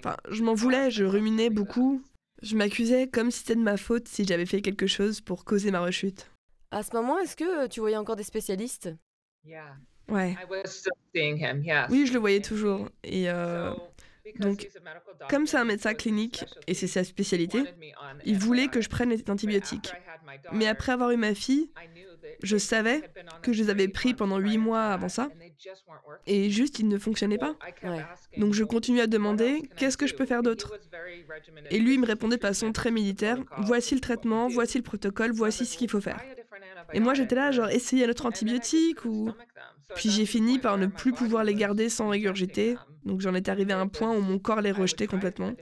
[0.00, 2.02] Enfin, je m'en voulais, je ruminais beaucoup,
[2.44, 5.70] je m'accusais comme si c'était de ma faute si j'avais fait quelque chose pour causer
[5.70, 6.30] ma rechute.
[6.70, 8.90] À ce moment, est-ce que tu voyais encore des spécialistes?
[10.08, 10.36] Ouais.
[11.90, 12.88] Oui, je le voyais toujours.
[13.02, 13.72] Et euh,
[14.38, 14.70] donc,
[15.28, 17.62] comme c'est un médecin clinique et c'est sa spécialité,
[18.24, 19.92] il voulait que je prenne les antibiotiques.
[20.52, 21.70] Mais après avoir eu ma fille,
[22.42, 23.02] je savais
[23.42, 25.28] que je les avais pris pendant huit mois avant ça,
[26.26, 27.56] et juste ils ne fonctionnaient pas.
[28.38, 30.74] Donc je continuais à demander qu'est-ce que je peux faire d'autre?
[31.70, 35.32] Et lui il me répondait de façon très militaire voici le traitement, voici le protocole,
[35.32, 36.20] voici ce qu'il faut faire.
[36.92, 39.30] Et moi j'étais là genre essayez un autre antibiotique ou
[39.94, 42.76] puis j'ai fini par ne plus pouvoir les garder sans régurgiter.
[43.04, 45.52] Donc j'en étais arrivé à un point où mon corps les rejetait complètement.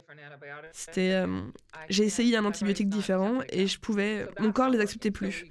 [0.72, 1.42] C'était euh,
[1.88, 5.44] j'ai essayé un antibiotique différent et je pouvais mon corps les acceptait plus.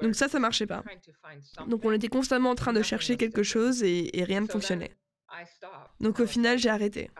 [0.00, 0.82] Donc ça ça marchait pas.
[1.66, 4.90] Donc on était constamment en train de chercher quelque chose et, rien ne fonctionnait.
[6.00, 7.10] Donc au final, j'ai arrêté.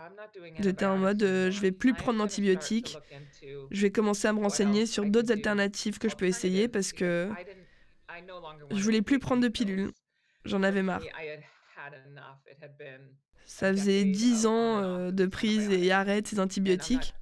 [0.59, 2.99] J'étais en mode, euh, je vais plus prendre d'antibiotiques.
[3.71, 7.31] Je vais commencer à me renseigner sur d'autres alternatives que je peux essayer parce que
[8.71, 9.93] je voulais plus prendre de pilules.
[10.45, 11.03] J'en avais marre.
[13.45, 17.15] Ça faisait dix ans euh, de prise et arrêt de ces antibiotiques.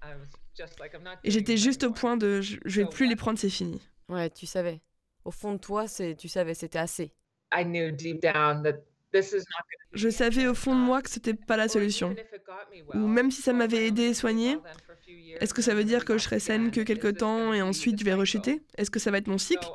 [1.24, 3.80] Et j'étais juste au point de je, vais plus les prendre, c'est fini.
[4.09, 4.80] Ouais, tu savais.
[5.24, 7.12] Au fond de toi, c'est tu savais, c'était assez.
[9.92, 12.14] Je savais au fond de moi que c'était pas la solution.
[12.94, 14.59] Ou même si ça m'avait aidé et soigné,
[15.40, 18.04] est-ce que ça veut dire que je serai saine que quelques temps et ensuite je
[18.04, 18.62] vais rechuter?
[18.76, 19.66] Est-ce que ça va être mon cycle?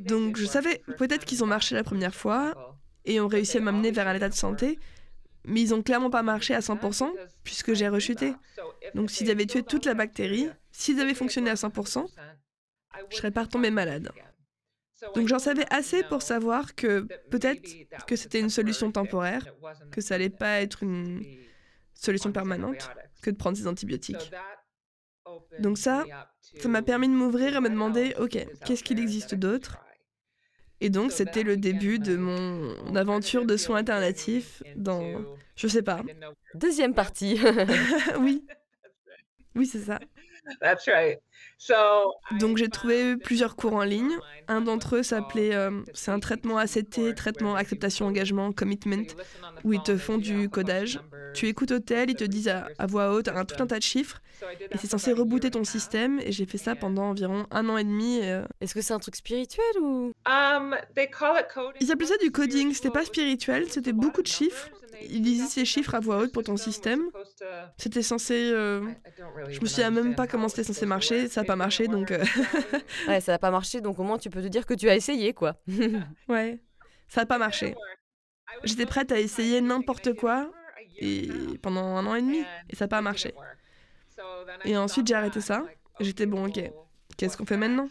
[0.00, 3.90] Donc je savais, peut-être qu'ils ont marché la première fois et ont réussi à m'amener
[3.90, 4.78] vers un état de santé,
[5.44, 7.10] mais ils ont clairement pas marché à 100%
[7.42, 8.34] puisque j'ai rechuté.
[8.94, 12.06] Donc s'ils avaient tué toute la bactérie, s'ils avaient fonctionné à 100%,
[13.10, 14.10] je serais pas retombée malade.
[15.14, 17.62] Donc j'en savais assez pour savoir que peut-être
[18.06, 19.46] que c'était une solution temporaire,
[19.90, 21.22] que ça allait pas être une
[21.94, 22.90] solution permanente,
[23.24, 24.30] que de prendre ces antibiotiques.
[25.58, 26.04] Donc ça,
[26.60, 29.78] ça m'a permis de m'ouvrir et me demander, ok, qu'est-ce qu'il existe d'autre?
[30.80, 35.24] Et donc c'était le début de mon aventure de soins alternatifs dans,
[35.56, 36.02] je sais pas.
[36.54, 37.40] Deuxième partie.
[38.20, 38.44] oui.
[39.54, 40.00] Oui, c'est ça.
[42.38, 44.18] Donc j'ai trouvé plusieurs cours en ligne.
[44.48, 49.06] Un d'entre eux s'appelait, euh, c'est un traitement ACT, traitement acceptation engagement commitment,
[49.64, 51.00] où ils te font du codage.
[51.32, 53.82] tu écoutes au tel, ils te disent à, voix haute un, tout un tas de
[53.82, 54.20] chiffres,
[54.70, 57.84] et c'est censé rebooter ton système, et j'ai fait ça pendant environ un an et
[57.84, 58.20] demi.
[58.22, 58.44] Euh.
[58.60, 60.12] Est-ce que c'est un truc spirituel ou?
[60.26, 60.76] Um,
[61.80, 64.68] Ils appelaient ça du coding, c'était pas spirituel, c'était beaucoup de chiffres.
[65.02, 67.02] Ils disaient ces chiffres à voix haute pour ton système.
[67.76, 68.50] C'était censé...
[68.52, 68.86] Euh,
[69.48, 72.10] je me souviens même pas comment c'était censé marcher, ça a pas marché, donc...
[72.10, 72.24] Euh.
[73.08, 74.96] ouais, ça a pas marché, donc au moins tu peux te dire que tu as
[74.96, 75.56] essayé, quoi.
[76.28, 76.60] ouais,
[77.08, 77.74] ça a pas marché.
[78.62, 80.50] J'étais prête à essayer n'importe quoi
[80.98, 81.28] et
[81.62, 83.34] pendant un an et demi et ça n'a pas marché.
[84.64, 85.64] Et ensuite j'ai arrêté ça.
[86.00, 86.60] J'étais bon, ok.
[87.16, 87.88] Qu'est-ce qu'on fait maintenant?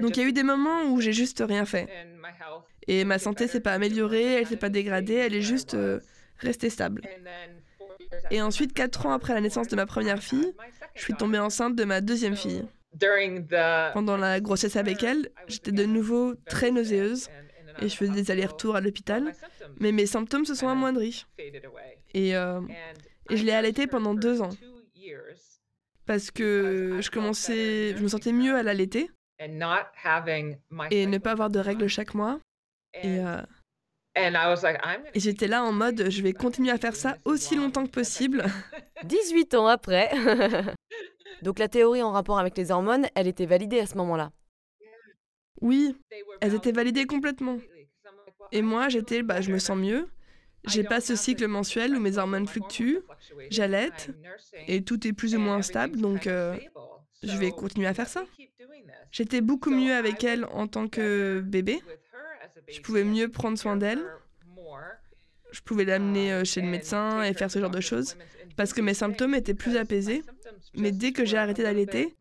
[0.00, 1.88] Donc il y a eu des moments où j'ai juste rien fait.
[2.86, 6.00] Et ma santé s'est pas améliorée, elle s'est pas dégradée, elle est juste euh,
[6.38, 7.02] restée stable.
[8.30, 10.52] Et ensuite, quatre ans après la naissance de ma première fille,
[10.94, 12.64] je suis tombée enceinte de ma deuxième fille.
[13.92, 17.28] Pendant la grossesse avec elle, j'étais de nouveau très nauséeuse
[17.80, 19.32] et je faisais des allers-retours à l'hôpital,
[19.80, 21.26] mais mes symptômes se sont amoindris.
[22.12, 22.60] Et, euh,
[23.30, 24.50] et je l'ai allaité pendant deux ans.
[26.06, 31.58] Parce que je commençais, je me sentais mieux à l'allaiter et ne pas avoir de
[31.58, 32.38] règles chaque mois.
[33.02, 33.40] Et, euh,
[34.16, 38.44] et j'étais là en mode, je vais continuer à faire ça aussi longtemps que possible.
[39.04, 40.10] 18 ans après.
[41.42, 44.30] Donc la théorie en rapport avec les hormones, elle était validée à ce moment-là.
[45.60, 45.96] Oui,
[46.40, 47.58] elles étaient validées complètement.
[48.52, 50.08] Et moi, j'étais, bah, je me sens mieux.
[50.66, 53.00] J'ai pas ce cycle mensuel où mes hormones fluctuent.
[53.50, 54.10] J'allaite
[54.66, 56.56] et tout est plus ou moins stable, donc euh,
[57.22, 58.24] je vais continuer à faire ça.
[59.12, 61.80] J'étais beaucoup mieux avec elle en tant que bébé.
[62.68, 64.02] Je pouvais mieux prendre soin d'elle.
[65.52, 68.16] Je pouvais l'amener euh, chez le médecin et faire ce genre de choses
[68.56, 70.22] parce que mes symptômes étaient plus apaisés.
[70.74, 72.14] Mais dès que j'ai arrêté d'allaiter,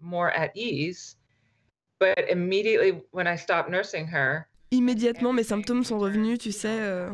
[4.71, 7.09] Immédiatement, mes symptômes sont revenus, tu sais, euh,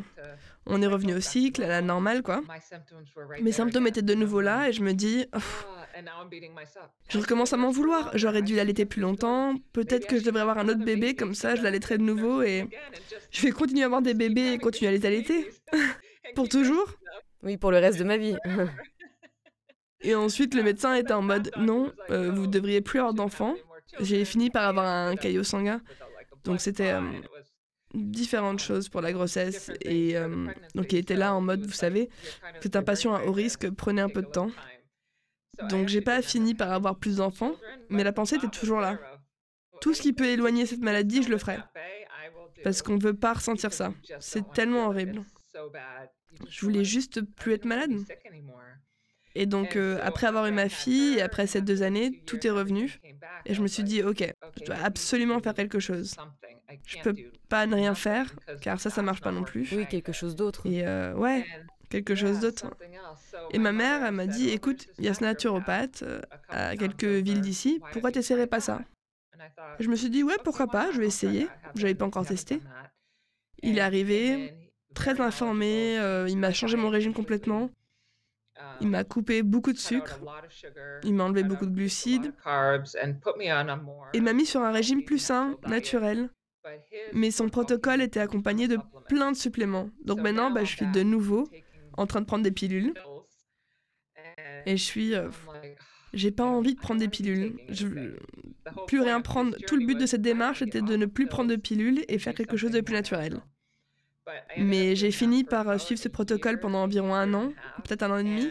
[0.70, 2.42] on est revenu au cycle, à la normale, quoi.
[3.42, 5.40] Mes symptômes étaient de nouveau là et je me dis, ah,
[7.10, 8.12] je recommence à m'en vouloir.
[8.14, 9.56] J'aurais dû l'allaiter plus longtemps.
[9.74, 12.66] Peut-être que je devrais avoir un autre bébé, comme ça je l'allaiterai de nouveau et
[13.32, 15.50] je vais continuer à avoir des bébés et continuer à les allaiter.
[16.36, 16.86] pour toujours?
[17.44, 18.36] Oui, pour le reste de ma vie.
[20.02, 23.56] et ensuite, le médecin était en mode, non, euh, vous devriez plus avoir d'enfants.
[24.00, 25.82] J'ai fini par avoir un caillot sanguin.
[26.44, 27.02] Donc c'était euh,
[27.94, 29.72] différentes choses pour la grossesse.
[29.82, 32.10] Et euh, donc il était là en mode, vous savez,
[32.62, 34.52] c'est un patient à haut risque, prenez un peu de temps.
[35.70, 37.56] Donc j'ai pas fini par avoir plus d'enfants,
[37.90, 38.98] mais la pensée était toujours là.
[39.82, 41.58] Tout ce qui peut éloigner cette maladie, je le ferai.
[42.64, 43.94] Parce qu'on veut pas ressentir ça.
[44.20, 45.24] C'est tellement horrible.
[46.48, 47.92] Je voulais juste plus être malade.
[49.36, 52.50] Et donc, euh, après avoir eu ma fille et après ces deux années, tout est
[52.50, 53.00] revenu.
[53.46, 54.24] Et je me suis dit, ok,
[54.60, 56.16] je dois absolument faire quelque chose.
[56.86, 57.16] Je peux
[57.48, 59.70] pas ne rien faire, car ça, ça marche pas non plus.
[59.72, 60.66] Oui, quelque chose d'autre.
[60.66, 61.46] Et euh, ouais,
[61.90, 62.66] quelque chose d'autre.
[63.52, 67.04] Et ma mère, elle m'a dit, écoute, il y a ce naturopathe euh, à quelques
[67.04, 68.82] villes d'ici, pourquoi t'essaierais pas ça?
[69.80, 71.48] Je me suis dit, ouais, pourquoi pas, je vais essayer.
[71.76, 72.62] Je n'avais pas encore testé.
[73.62, 74.54] Il est arrivé,
[74.94, 75.96] très informé,
[76.28, 77.70] il m'a changé mon régime complètement.
[78.82, 80.20] Il m'a coupé beaucoup de sucre,
[81.04, 82.34] il m'a enlevé beaucoup de glucides
[84.14, 86.30] et m'a mis sur un régime plus sain, naturel.
[87.14, 89.90] Mais son protocole était accompagné de plein de suppléments.
[90.04, 91.48] Donc maintenant, bah, je suis de nouveau
[91.98, 92.94] en train de prendre des pilules.
[94.66, 95.16] Et je suis...
[95.16, 95.30] Euh,
[96.14, 97.60] j'ai pas envie de prendre des pilules.
[97.70, 97.88] Je
[98.88, 99.56] plus rien prendre.
[99.68, 102.34] Tout le but de cette démarche était de ne plus prendre de pilules et faire
[102.34, 103.42] quelque chose de plus naturel.
[104.58, 107.52] Mais j'ai fini par euh, suivre ce protocole pendant environ un an,
[107.84, 108.50] peut-être un an et demi.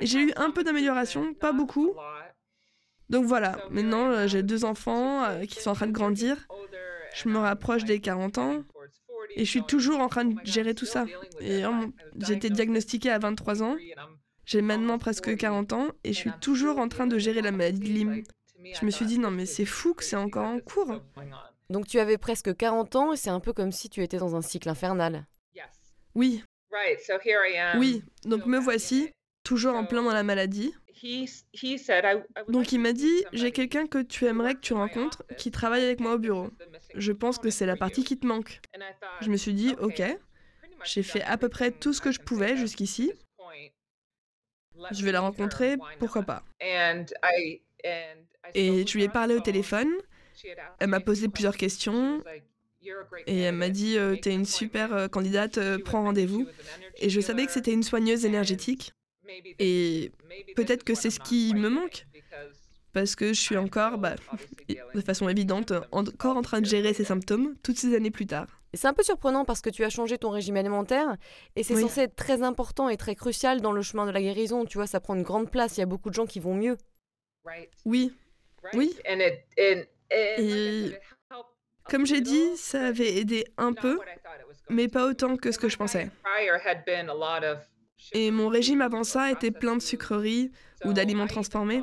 [0.00, 1.92] Et j'ai eu un peu d'amélioration, pas beaucoup.
[3.10, 6.48] Donc voilà, maintenant euh, j'ai deux enfants euh, qui sont en train de grandir.
[7.14, 8.64] Je me rapproche des 40 ans
[9.36, 11.04] et je suis toujours en train de gérer tout ça.
[11.40, 11.62] Et
[12.18, 13.76] j'ai été diagnostiquée à 23 ans.
[14.46, 17.80] J'ai maintenant presque 40 ans et je suis toujours en train de gérer la maladie
[17.80, 18.22] de Lyme.
[18.74, 21.00] Je me suis dit non mais c'est fou que c'est encore en cours.
[21.70, 24.36] Donc tu avais presque 40 ans et c'est un peu comme si tu étais dans
[24.36, 25.26] un cycle infernal.
[26.14, 26.44] Oui.
[27.76, 29.10] Oui, donc me voici,
[29.44, 30.74] toujours en plein dans la maladie.
[32.48, 36.00] Donc il m'a dit, j'ai quelqu'un que tu aimerais que tu rencontres qui travaille avec
[36.00, 36.50] moi au bureau.
[36.94, 38.60] Je pense que c'est la partie qui te manque.
[39.20, 40.02] Je me suis dit, ok,
[40.84, 43.12] j'ai fait à peu près tout ce que je pouvais jusqu'ici.
[44.90, 46.44] Je vais la rencontrer, pourquoi pas.
[48.54, 49.90] Et je lui ai parlé au téléphone.
[50.78, 52.22] Elle m'a posé plusieurs questions
[53.26, 56.46] et elle m'a dit euh, T'es une super euh, candidate, euh, prends rendez-vous.
[56.98, 58.92] Et je savais que c'était une soigneuse énergétique.
[59.58, 60.12] Et
[60.54, 62.06] peut-être que c'est ce qui me manque.
[62.92, 64.14] parce que je suis encore, bah,
[64.68, 68.46] de façon évidente, encore en train de gérer ces symptômes toutes ces années plus tard.
[68.74, 71.16] C'est un peu surprenant parce que tu as changé ton régime alimentaire
[71.54, 74.64] et c'est censé être très important et très crucial dans le chemin de la guérison.
[74.64, 75.76] Tu vois, ça prend une grande place.
[75.76, 76.76] Il y a beaucoup de gens qui vont mieux.
[77.84, 78.12] Oui.
[78.72, 78.96] Oui.
[79.56, 79.86] Et
[81.84, 83.98] comme j'ai dit, ça avait aidé un peu,
[84.70, 86.10] mais pas autant que ce que je pensais.
[88.12, 90.50] Et mon régime avant ça était plein de sucreries
[90.84, 91.82] ou d'aliments transformés.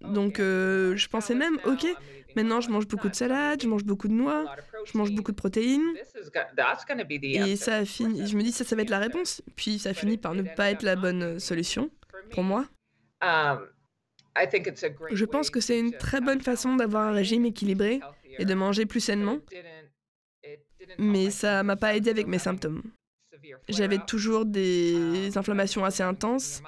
[0.00, 1.86] Donc euh, je pensais même, ok,
[2.36, 4.44] maintenant je mange beaucoup de salade, je mange beaucoup de noix,
[4.84, 5.94] je mange beaucoup de protéines.
[7.48, 9.42] Et ça a fini, je me dis ça, ça va être la réponse.
[9.56, 11.90] Puis ça finit par ne pas être la bonne euh, solution
[12.30, 12.66] pour moi.
[15.12, 18.00] Je pense que c'est une très bonne façon d'avoir un régime équilibré
[18.38, 19.38] et de manger plus sainement.
[20.98, 22.82] Mais ça m'a pas aidé avec mes symptômes.
[23.68, 26.62] J'avais toujours des inflammations assez intenses,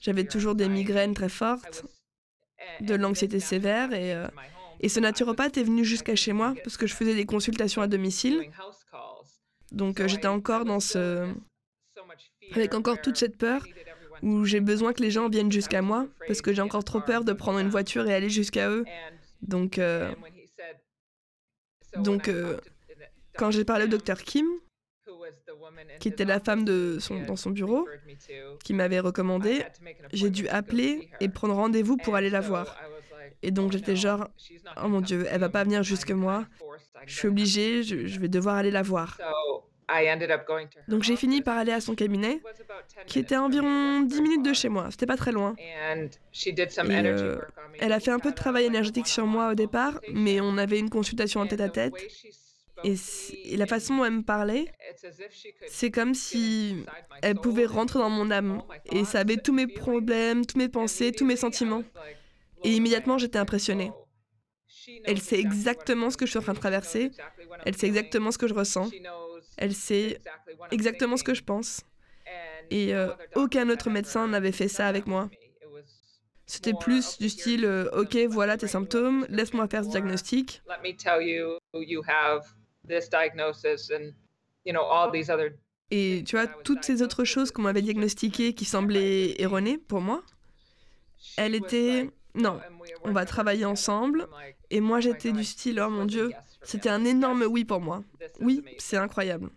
[0.00, 1.84] j'avais toujours des migraines très fortes,
[2.80, 4.26] de l'anxiété sévère et, euh,
[4.80, 7.86] et ce naturopathe est venu jusqu'à chez moi parce que je faisais des consultations à
[7.86, 8.50] domicile.
[9.72, 11.32] Donc euh, j'étais encore dans ce...
[12.52, 13.64] avec encore toute cette peur
[14.22, 17.24] où j'ai besoin que les gens viennent jusqu'à moi parce que j'ai encore trop peur
[17.24, 18.84] de prendre une voiture et aller jusqu'à eux.
[19.42, 20.12] Donc, euh,
[21.96, 22.30] donc
[23.36, 24.46] quand j'ai parlé au docteur Kim,
[25.98, 27.88] qui était la femme de son, dans son bureau,
[28.64, 29.64] qui m'avait recommandé,
[30.12, 32.76] j'ai dû appeler et prendre rendez-vous pour aller la voir.
[33.42, 34.28] Et donc j'étais genre,
[34.82, 36.46] oh mon Dieu, elle va pas venir jusque moi.
[37.06, 39.18] Je suis obligée, je, vais devoir aller la voir.
[40.88, 42.40] Donc j'ai fini par aller à son cabinet,
[43.06, 45.54] qui était à environ 10 minutes de chez moi, c'était pas très loin.
[45.58, 47.38] Euh,
[47.80, 50.78] elle a fait un peu de travail énergétique sur moi au départ, mais on avait
[50.78, 51.94] une consultation en tête à tête.
[52.84, 54.66] Et, la façon dont elle me parlait,
[55.68, 56.84] c'est comme si
[57.22, 61.12] elle pouvait rentrer dans mon âme et ça avait tous mes problèmes, tous mes pensées,
[61.12, 61.82] tous mes sentiments.
[62.64, 63.92] Et immédiatement, j'étais impressionnée.
[65.04, 67.10] Elle sait exactement ce que je suis en train de traverser.
[67.64, 68.90] Elle sait exactement ce que je ressens.
[69.60, 70.18] Elle sait
[70.70, 71.82] exactement ce que je pense.
[72.70, 75.28] Et euh, aucun autre médecin n'avait fait ça avec moi.
[76.46, 80.62] C'était plus du style, euh, ok, voilà tes symptômes, laisse-moi faire ce diagnostic.
[85.92, 90.24] Et tu vois, toutes ces autres choses qu'on m'avait diagnostiquées qui semblaient erronées pour moi,
[91.36, 92.60] elle était non,
[93.04, 94.26] on va travailler ensemble.
[94.70, 98.02] Et moi, j'étais du style, oh mon Dieu, c'était un énorme oui pour moi.
[98.40, 99.50] Oui, c'est incroyable.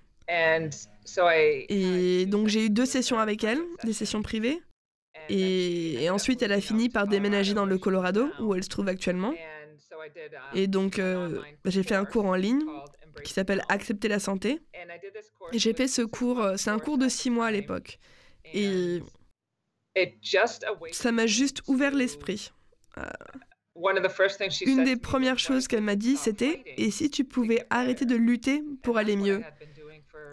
[1.69, 4.61] Et donc, j'ai eu deux sessions avec elle, des sessions privées.
[5.29, 9.33] Et, ensuite, elle a fini par déménager dans le Colorado, où elle se trouve actuellement.
[10.53, 12.63] Et donc, euh, j'ai fait un cours en ligne
[13.23, 14.59] qui s'appelle Accepter la santé.
[15.51, 17.99] Et j'ai fait ce cours, euh, c'est un cours de six mois à l'époque.
[18.53, 19.01] Et
[20.91, 22.51] ça m'a juste ouvert l'esprit.
[24.65, 28.63] Une des premières choses qu'elle m'a dit, c'était Et si tu pouvais arrêter de lutter
[28.83, 29.41] pour aller mieux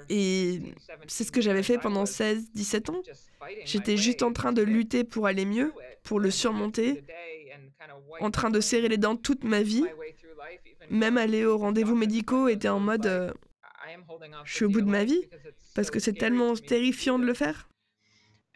[0.08, 0.60] Et
[1.06, 3.02] c'est ce que j'avais fait pendant 16-17 ans.
[3.64, 5.72] J'étais juste en train de lutter pour aller mieux,
[6.02, 7.04] pour le surmonter,
[8.20, 9.84] en train de serrer les dents toute ma vie.
[10.90, 13.32] Même aller aux rendez-vous médicaux était en mode euh,
[14.44, 15.22] Je suis au bout de ma vie,
[15.74, 17.68] parce que c'est tellement terrifiant de le faire.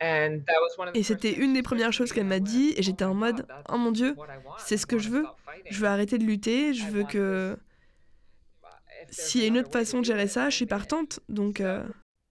[0.01, 3.93] Et c'était une des premières choses qu'elle m'a dit, et j'étais en mode Oh mon
[3.93, 4.17] Dieu,
[4.59, 5.27] c'est ce que je veux.
[5.71, 7.57] Je veux arrêter de lutter, je veux que.
[9.11, 11.21] S'il y a une autre façon de gérer ça, je suis partante.
[11.29, 11.61] Donc.
[11.61, 11.85] Euh,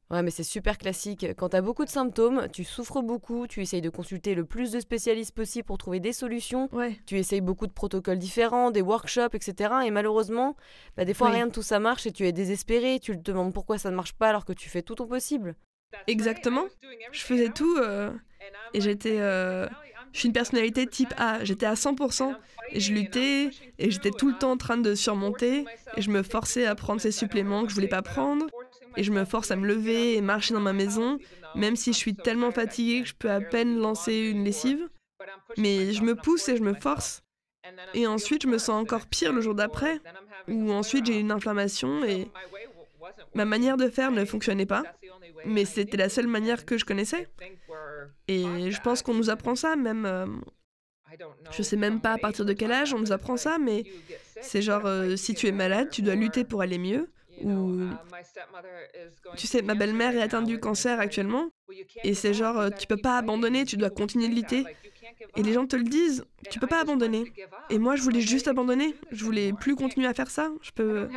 [0.09, 1.25] ouais, mais c'est super classique.
[1.37, 4.71] Quand tu as beaucoup de symptômes, tu souffres beaucoup, tu essayes de consulter le plus
[4.71, 6.69] de spécialistes possible pour trouver des solutions.
[6.73, 6.99] Ouais.
[7.05, 9.73] Tu essayes beaucoup de protocoles différents, des workshops, etc.
[9.85, 10.55] Et malheureusement,
[10.97, 12.99] bah, des fois, rien de tout ça marche et tu es désespéré.
[12.99, 15.55] Tu te demandes pourquoi ça ne marche pas alors que tu fais tout ton possible.
[16.07, 16.65] Exactement.
[17.11, 18.11] Je faisais tout euh,
[18.73, 19.19] et j'étais.
[19.19, 19.67] Euh,
[20.11, 21.43] je suis une personnalité type A.
[21.43, 22.35] J'étais à 100%
[22.69, 25.65] et je luttais et j'étais tout le temps en train de surmonter
[25.97, 28.45] et je me forçais à prendre ces suppléments que je voulais pas prendre
[28.95, 31.17] et je me force à me lever et marcher dans ma maison,
[31.55, 34.87] même si je suis tellement fatiguée que je peux à peine lancer une lessive.
[35.57, 37.23] Mais je me pousse et je me force.
[37.93, 39.99] Et ensuite, je me sens encore pire le jour d'après,
[40.47, 42.27] où ensuite j'ai une inflammation et
[43.33, 44.83] ma manière de faire ne fonctionnait pas
[45.45, 47.27] mais c'était la seule manière que je connaissais.
[48.27, 50.05] Et je pense qu'on nous apprend ça, même.
[50.05, 50.25] Euh,
[51.51, 53.83] je sais même pas à partir de quel âge on nous apprend ça, mais
[54.41, 57.09] c'est genre euh, si tu es malade, tu dois lutter pour aller mieux.
[57.43, 57.89] Ou
[59.37, 61.49] tu sais, ma belle-mère est atteinte du cancer actuellement,
[62.03, 64.63] et c'est genre euh, tu peux pas abandonner, tu dois continuer de lutter.
[65.35, 67.31] Et les gens te le disent, tu peux pas abandonner.
[67.69, 68.95] Et moi, je voulais juste abandonner.
[69.11, 70.51] Je voulais plus continuer à faire ça.
[70.61, 71.07] Je peux,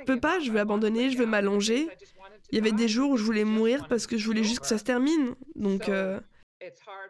[0.00, 0.40] je peux pas.
[0.40, 1.10] Je veux abandonner.
[1.10, 1.88] Je veux m'allonger.
[2.50, 4.66] Il y avait des jours où je voulais mourir parce que je voulais juste que
[4.66, 5.34] ça se termine.
[5.54, 6.18] Donc, euh,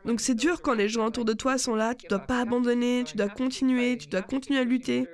[0.05, 3.05] Donc c'est dur quand les gens autour de toi sont là, tu dois pas abandonner,
[3.05, 5.07] tu dois continuer, tu dois continuer à lutter,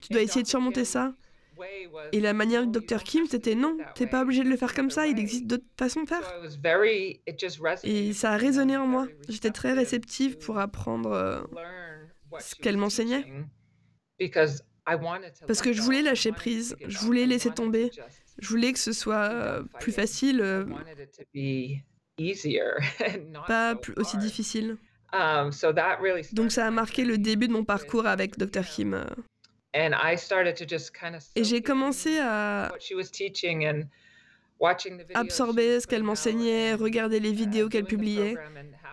[0.00, 1.14] tu dois essayer de surmonter ça.
[2.12, 3.02] Et la manière de Dr.
[3.02, 6.02] Kim, c'était non, t'es pas obligé de le faire comme ça, il existe d'autres façons
[6.02, 6.22] de faire.
[7.84, 9.06] Et ça a résonné en moi.
[9.28, 11.40] J'étais très réceptive pour apprendre euh,
[12.38, 13.26] ce qu'elle m'enseignait.
[15.46, 17.90] Parce que je voulais lâcher prise, je voulais laisser tomber,
[18.38, 20.64] je voulais que ce soit euh, plus facile, euh,
[23.46, 24.76] pas aussi difficile.
[25.12, 25.50] Um,
[26.32, 28.64] Donc ça a marqué le début de mon parcours avec Dr.
[28.64, 29.04] Kim.
[29.74, 32.72] Et j'ai commencé à
[35.14, 38.34] absorber ce qu'elle m'enseignait, regarder les vidéos qu'elle publiait,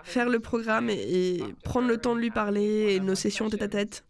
[0.04, 3.68] faire le programme et, prendre le temps de lui parler et nos sessions tête à
[3.68, 4.06] tête,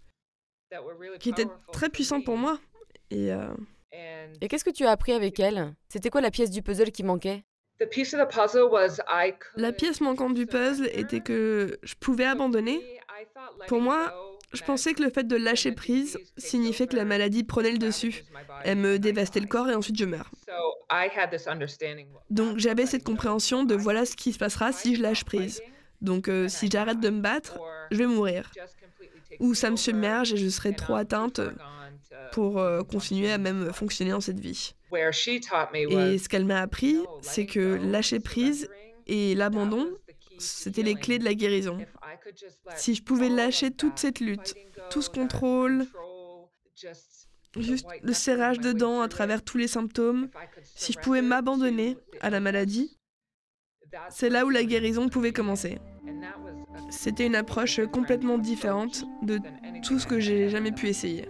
[1.19, 2.59] qui étaient très puissantes pour moi.
[3.11, 3.47] Et, euh,
[4.41, 5.73] et qu'est-ce que tu as appris avec elle?
[5.89, 7.43] C'était quoi la pièce du puzzle qui manquait?
[9.55, 12.99] La pièce manquante du puzzle était que je pouvais abandonner.
[13.67, 17.71] Pour moi, je pensais que le fait de lâcher prise signifiait que la maladie prenait
[17.71, 18.23] le dessus.
[18.63, 20.31] Elle me dévastait le corps et ensuite je meurs.
[22.29, 25.61] Donc j'avais cette compréhension de voilà ce qui se passera si je lâche prise.
[26.01, 27.59] Donc euh, si j'arrête de me battre,
[27.91, 28.51] je vais mourir.
[29.39, 31.41] Ou ça me submerge et je serai trop atteinte
[32.31, 34.73] pour euh, continuer à même fonctionner en cette vie.
[34.93, 38.67] Et ce qu'elle m'a appris, c'est que lâcher prise
[39.05, 39.87] et l'abandon,
[40.39, 41.77] c'était les clés de la guérison.
[42.75, 44.55] Si je pouvais lâcher toute cette lutte,
[44.89, 45.85] tout ce contrôle,
[47.57, 50.29] juste le serrage de dents à travers tous les symptômes,
[50.63, 52.97] si je pouvais m'abandonner à la maladie,
[54.09, 55.79] c'est là où la guérison pouvait commencer.
[56.89, 59.39] C'était une approche complètement différente de
[59.83, 61.27] tout ce que j'ai jamais pu essayer.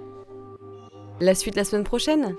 [1.20, 2.38] La suite la semaine prochaine?